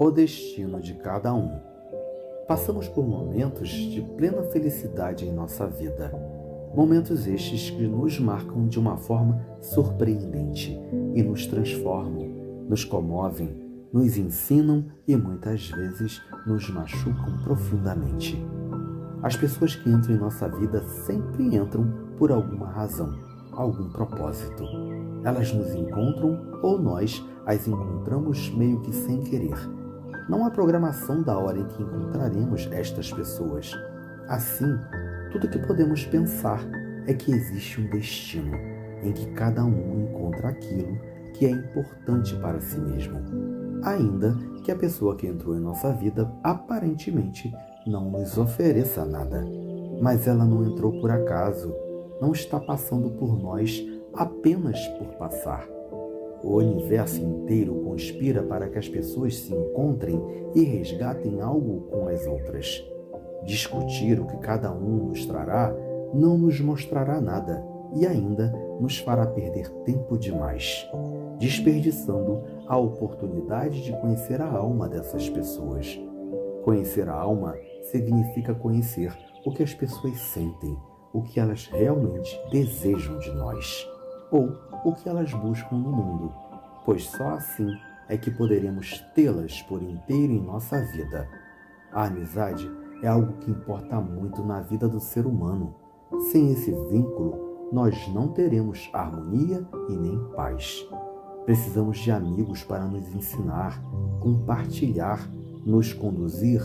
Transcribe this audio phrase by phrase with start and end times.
[0.00, 1.58] O destino de cada um.
[2.46, 6.12] Passamos por momentos de plena felicidade em nossa vida.
[6.72, 10.78] Momentos estes que nos marcam de uma forma surpreendente
[11.16, 12.28] e nos transformam,
[12.68, 13.50] nos comovem,
[13.92, 18.40] nos ensinam e muitas vezes nos machucam profundamente.
[19.20, 23.18] As pessoas que entram em nossa vida sempre entram por alguma razão,
[23.50, 24.62] algum propósito.
[25.24, 29.58] Elas nos encontram ou nós as encontramos meio que sem querer
[30.28, 33.72] não há programação da hora em que encontraremos estas pessoas.
[34.28, 34.78] Assim,
[35.32, 36.60] tudo que podemos pensar
[37.06, 38.54] é que existe um destino
[39.02, 40.98] em que cada um encontra aquilo
[41.32, 43.18] que é importante para si mesmo.
[43.84, 47.54] Ainda que a pessoa que entrou em nossa vida aparentemente
[47.86, 49.42] não nos ofereça nada.
[50.02, 51.74] Mas ela não entrou por acaso,
[52.20, 53.82] não está passando por nós
[54.14, 55.77] apenas por passar
[56.48, 60.18] o universo inteiro conspira para que as pessoas se encontrem
[60.54, 62.82] e resgatem algo com as outras.
[63.44, 65.76] Discutir o que cada um nos trará
[66.14, 67.62] não nos mostrará nada
[67.94, 70.88] e ainda nos fará perder tempo demais,
[71.38, 76.00] desperdiçando a oportunidade de conhecer a alma dessas pessoas.
[76.64, 77.54] Conhecer a alma
[77.90, 80.74] significa conhecer o que as pessoas sentem,
[81.12, 83.86] o que elas realmente desejam de nós,
[84.30, 84.48] ou
[84.84, 86.32] o que elas buscam no mundo,
[86.84, 87.68] pois só assim
[88.08, 91.28] é que poderemos tê-las por inteiro em nossa vida.
[91.92, 92.70] A amizade
[93.02, 95.74] é algo que importa muito na vida do ser humano.
[96.30, 100.86] Sem esse vínculo, nós não teremos harmonia e nem paz.
[101.44, 103.82] Precisamos de amigos para nos ensinar,
[104.20, 105.28] compartilhar,
[105.64, 106.62] nos conduzir,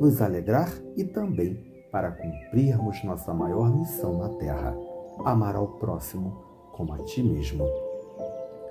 [0.00, 4.76] nos alegrar e também para cumprirmos nossa maior missão na Terra:
[5.24, 7.64] amar ao próximo como a ti mesmo.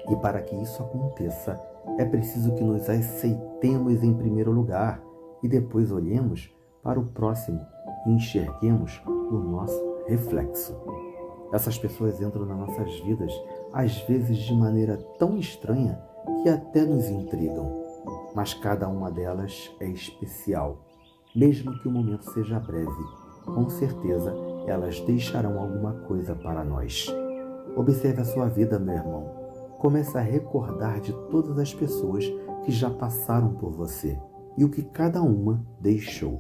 [0.10, 1.60] E para que isso aconteça,
[1.98, 5.02] é preciso que nos aceitemos em primeiro lugar
[5.42, 7.66] e depois olhemos para o próximo
[8.06, 10.76] e enxerguemos o nosso reflexo.
[11.54, 13.32] Essas pessoas entram nas nossas vidas,
[13.72, 16.02] às vezes de maneira tão estranha
[16.42, 17.84] que até nos intrigam.
[18.36, 20.80] Mas cada uma delas é especial.
[21.36, 23.04] Mesmo que o momento seja breve,
[23.46, 24.34] com certeza
[24.68, 27.14] elas deixarão alguma coisa para nós.
[27.76, 29.26] Observe a sua vida, meu irmão.
[29.80, 32.26] Comece a recordar de todas as pessoas
[32.64, 34.18] que já passaram por você
[34.58, 36.40] e o que cada uma deixou.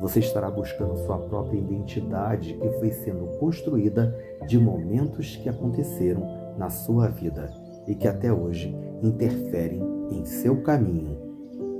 [0.00, 4.14] Você estará buscando sua própria identidade que foi sendo construída
[4.46, 6.22] de momentos que aconteceram
[6.58, 7.50] na sua vida
[7.86, 11.16] e que até hoje interferem em seu caminho.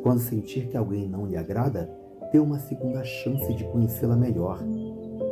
[0.02, 1.90] Quando sentir que alguém não lhe agrada,
[2.32, 4.60] dê uma segunda chance de conhecê-la melhor.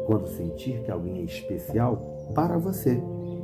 [0.06, 1.96] Quando sentir que alguém é especial
[2.34, 3.00] para você,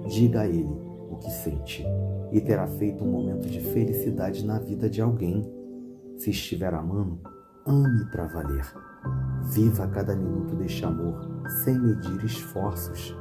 [0.08, 0.76] diga a ele
[1.10, 1.84] o que sente
[2.32, 5.42] e terá feito um momento de felicidade na vida de alguém.
[6.16, 7.18] Se estiver amando,
[7.66, 8.64] ame para valer.
[9.44, 11.18] Viva cada minuto deste amor
[11.64, 13.16] sem medir esforços.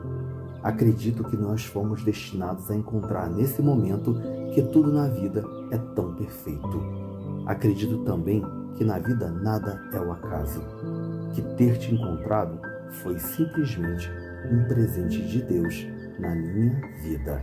[0.62, 4.16] Acredito que nós fomos destinados a encontrar nesse momento
[4.53, 6.84] que tudo na vida é tão perfeito.
[7.46, 8.44] Acredito também
[8.75, 10.61] que na vida nada é o acaso,
[11.34, 12.59] que ter te encontrado
[13.01, 14.09] foi simplesmente
[14.51, 15.88] um presente de Deus
[16.19, 17.41] na minha vida.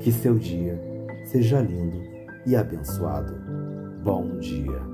[0.00, 0.78] Que seu dia
[1.24, 2.02] seja lindo
[2.46, 3.34] e abençoado.
[4.02, 4.93] Bom dia.